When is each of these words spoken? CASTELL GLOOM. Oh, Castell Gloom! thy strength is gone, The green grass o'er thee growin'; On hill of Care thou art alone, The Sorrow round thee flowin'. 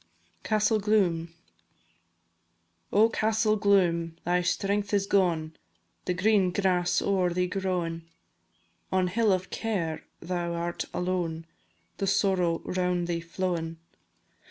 CASTELL 0.43 0.79
GLOOM. 0.79 1.31
Oh, 2.91 3.07
Castell 3.09 3.55
Gloom! 3.55 4.17
thy 4.25 4.41
strength 4.41 4.95
is 4.95 5.05
gone, 5.05 5.55
The 6.05 6.15
green 6.15 6.49
grass 6.49 7.03
o'er 7.03 7.29
thee 7.31 7.45
growin'; 7.45 8.07
On 8.91 9.05
hill 9.09 9.31
of 9.31 9.51
Care 9.51 10.03
thou 10.19 10.55
art 10.55 10.85
alone, 10.91 11.45
The 11.97 12.07
Sorrow 12.07 12.63
round 12.65 13.05
thee 13.05 13.19
flowin'. 13.21 13.77